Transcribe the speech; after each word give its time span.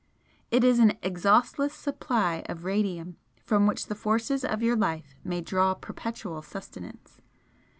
It 0.49 0.63
is 0.63 0.79
an 0.79 0.97
exhaustless 1.03 1.75
supply 1.75 2.41
of 2.49 2.63
'radium' 2.65 3.17
from 3.45 3.67
which 3.67 3.85
the 3.85 3.93
forces 3.93 4.43
of 4.43 4.63
your 4.63 4.75
life 4.75 5.13
may 5.23 5.41
draw 5.41 5.75
perpetual 5.75 6.41
sustenance. 6.41 7.21